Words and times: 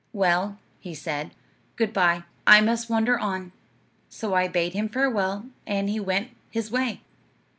"'Well,' 0.13 0.57
he 0.79 0.95
said, 0.95 1.29
'good 1.75 1.93
bye. 1.93 2.23
I 2.47 2.59
must 2.59 2.89
wander 2.89 3.19
on.' 3.19 3.51
So 4.09 4.33
I 4.33 4.47
bade 4.47 4.73
him 4.73 4.89
farewell, 4.89 5.45
and 5.67 5.87
he 5.91 5.99
went 5.99 6.31
his 6.49 6.71
way. 6.71 7.01